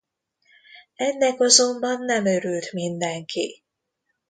Ennek 0.95 1.39
azonban 1.41 2.01
nem 2.05 2.25
örült 2.25 2.71
mindenki. 2.71 3.63